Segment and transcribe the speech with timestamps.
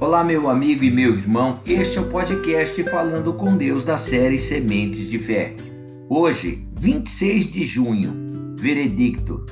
[0.00, 1.58] Olá, meu amigo e meu irmão.
[1.66, 5.56] Este é o podcast Falando com Deus da série Sementes de Fé.
[6.08, 9.44] Hoje, 26 de junho, veredicto.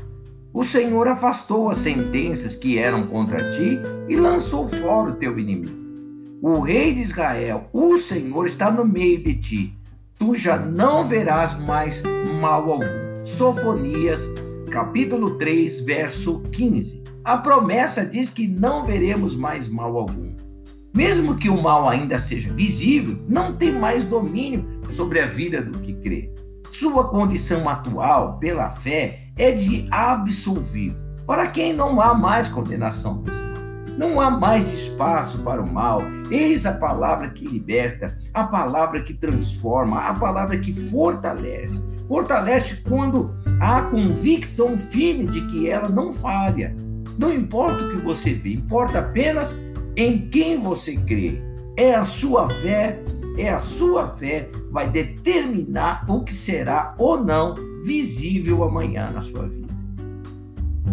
[0.55, 3.77] O Senhor afastou as sentenças que eram contra ti
[4.09, 5.77] e lançou fora o teu inimigo.
[6.41, 9.75] O rei de Israel, o Senhor, está no meio de ti.
[10.17, 12.05] Tu já não verás mais
[12.41, 13.25] mal algum.
[13.25, 14.25] Sofonias,
[14.71, 17.03] capítulo 3, verso 15.
[17.25, 20.46] A promessa diz que não veremos mais mal algum.
[20.97, 25.79] Mesmo que o mal ainda seja visível, não tem mais domínio sobre a vida do
[25.79, 26.33] que crê.
[26.71, 30.97] Sua condição atual, pela fé, é de absolvido.
[31.27, 33.23] Para quem não há mais condenação,
[33.99, 36.01] não há mais espaço para o mal.
[36.31, 41.87] Eis a palavra que liberta, a palavra que transforma, a palavra que fortalece.
[42.09, 46.75] Fortalece quando há convicção firme de que ela não falha.
[47.19, 49.55] Não importa o que você vê, importa apenas
[49.97, 51.41] em quem você crê.
[51.77, 53.03] É a sua fé,
[53.37, 59.47] é a sua fé vai determinar o que será ou não visível amanhã na sua
[59.47, 59.75] vida.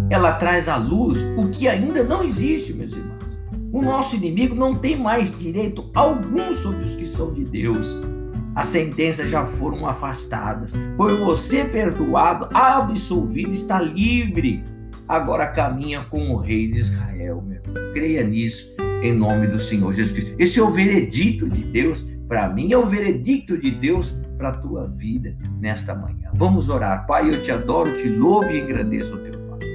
[0.09, 3.23] Ela traz à luz o que ainda não existe, meus irmãos.
[3.71, 8.01] O nosso inimigo não tem mais direito algum sobre os que são de Deus.
[8.55, 10.73] As sentenças já foram afastadas.
[10.95, 14.63] Foi você perdoado, absolvido, está livre.
[15.07, 17.61] Agora caminha com o rei de Israel, meu.
[17.93, 18.72] Creia nisso
[19.03, 20.35] em nome do Senhor Jesus Cristo.
[20.39, 24.53] Esse é o veredito de Deus para mim, é o veredicto de Deus para a
[24.53, 26.31] tua vida nesta manhã.
[26.33, 27.05] Vamos orar.
[27.05, 29.65] Pai, eu te adoro, te louvo e engrandeço o teu nome.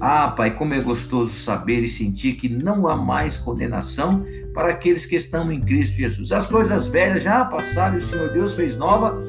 [0.00, 5.04] Ah, Pai, como é gostoso saber e sentir que não há mais condenação para aqueles
[5.04, 6.30] que estão em Cristo Jesus.
[6.30, 9.20] As coisas velhas já passaram e o Senhor Deus fez nova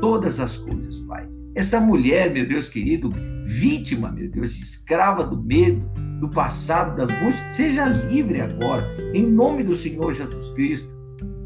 [0.00, 1.26] todas as coisas, Pai.
[1.54, 3.12] Essa mulher, meu Deus querido,
[3.44, 5.90] vítima, meu Deus, escrava do medo,
[6.20, 10.90] do passado, da angústia, seja livre agora, em nome do Senhor Jesus Cristo.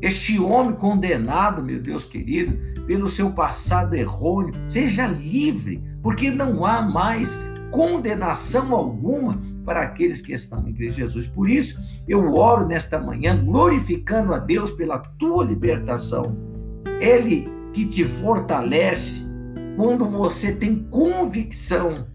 [0.02, 6.82] Este homem condenado, meu Deus querido, pelo seu passado errôneo, seja livre, porque não há
[6.82, 7.40] mais
[7.70, 11.26] condenação alguma para aqueles que estão em Cristo Jesus.
[11.28, 16.36] Por isso, eu oro nesta manhã, glorificando a Deus pela tua libertação.
[17.00, 19.24] Ele que te fortalece
[19.76, 22.06] quando você tem convicção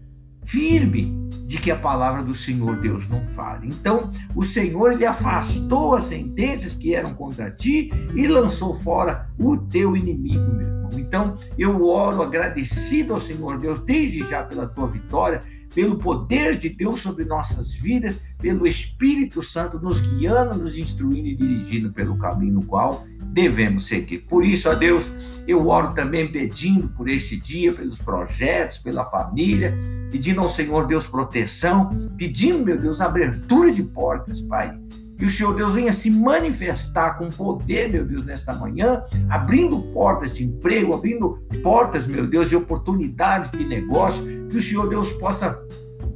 [0.44, 3.66] firme de que a palavra do Senhor Deus não fale.
[3.66, 9.56] Então, o Senhor ele afastou as sentenças que eram contra ti e lançou fora o
[9.56, 10.90] teu inimigo, meu irmão.
[10.94, 15.40] Então, eu oro agradecido ao Senhor Deus desde já pela tua vitória,
[15.74, 21.34] pelo poder de Deus sobre nossas vidas, pelo Espírito Santo nos guiando, nos instruindo e
[21.34, 24.18] dirigindo pelo caminho no qual devemos seguir.
[24.18, 25.12] Por isso, a Deus,
[25.46, 29.76] eu oro também pedindo por este dia, pelos projetos, pela família,
[30.10, 34.78] pedindo ao Senhor Deus proteção, pedindo, meu Deus, abertura de portas, Pai.
[35.16, 40.32] Que o Senhor Deus venha se manifestar com poder, meu Deus, nesta manhã, abrindo portas
[40.32, 45.62] de emprego, abrindo portas, meu Deus, de oportunidades de negócio, que o Senhor Deus possa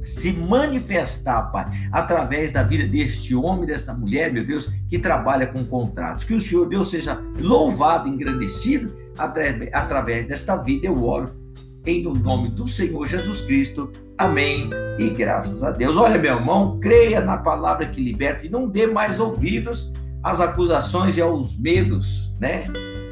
[0.05, 5.65] se manifestar, Pai, através da vida deste homem, desta mulher, meu Deus, que trabalha com
[5.65, 6.23] contratos.
[6.23, 10.87] Que o Senhor Deus seja louvado, engrandecido através desta vida.
[10.87, 11.31] Eu oro
[11.85, 13.91] em nome do Senhor Jesus Cristo.
[14.17, 14.69] Amém.
[14.97, 15.97] E graças a Deus.
[15.97, 19.93] Olha, meu irmão, creia na palavra que liberta e não dê mais ouvidos
[20.25, 22.65] às acusações e aos medos, né,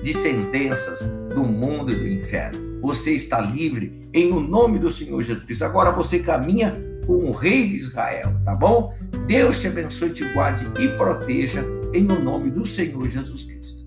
[0.03, 0.99] de sentenças
[1.33, 5.63] do mundo e do inferno você está livre em o nome do Senhor Jesus Cristo.
[5.63, 6.75] Agora você caminha
[7.07, 8.93] com o Rei de Israel, tá bom?
[9.25, 13.82] Deus te abençoe, te guarde e proteja em o nome do Senhor Jesus Cristo.